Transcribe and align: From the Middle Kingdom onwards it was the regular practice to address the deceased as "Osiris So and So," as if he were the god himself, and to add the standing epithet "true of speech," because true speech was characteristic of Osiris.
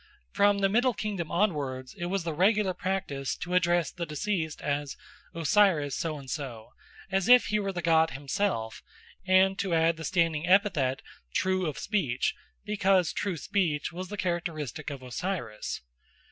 From 0.31 0.57
the 0.61 0.67
Middle 0.67 0.95
Kingdom 0.95 1.29
onwards 1.31 1.93
it 1.95 2.07
was 2.07 2.23
the 2.23 2.33
regular 2.33 2.73
practice 2.73 3.35
to 3.37 3.53
address 3.53 3.91
the 3.91 4.03
deceased 4.07 4.59
as 4.59 4.97
"Osiris 5.35 5.95
So 5.95 6.17
and 6.17 6.27
So," 6.27 6.69
as 7.11 7.29
if 7.29 7.45
he 7.45 7.59
were 7.59 7.71
the 7.71 7.83
god 7.83 8.09
himself, 8.09 8.81
and 9.27 9.59
to 9.59 9.75
add 9.75 9.97
the 9.97 10.03
standing 10.03 10.47
epithet 10.47 11.03
"true 11.35 11.67
of 11.67 11.77
speech," 11.77 12.33
because 12.65 13.13
true 13.13 13.37
speech 13.37 13.93
was 13.93 14.07
characteristic 14.17 14.89
of 14.89 15.03
Osiris. 15.03 15.81